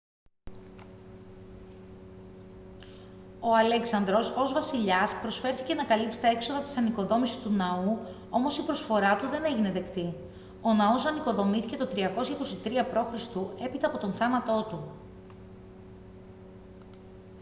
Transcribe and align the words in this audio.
ο 3.39 3.55
αλέξανδρος 3.55 4.29
ως 4.31 4.53
βασιλιάς 4.53 5.15
προσφέρθηκε 5.15 5.73
να 5.73 5.85
καλύψει 5.85 6.21
τα 6.21 6.27
έξοδα 6.27 6.61
της 6.63 6.77
ανοικοδόμησης 6.77 7.41
του 7.41 7.51
ναού 7.51 7.97
όμως 8.29 8.57
η 8.57 8.63
προσφορά 8.65 9.15
του 9.15 9.27
δεν 9.27 9.45
έγινε 9.45 9.71
δεκτή 9.71 10.13
ο 10.61 10.73
ναός 10.73 11.05
ανοικοδομήθηκε 11.05 11.77
το 11.77 11.89
323 11.93 11.97
π.χ. 13.11 13.35
έπειτα 13.63 13.87
από 13.87 13.97
τον 13.97 14.13
θάνατό 14.13 14.65
του 14.69 14.91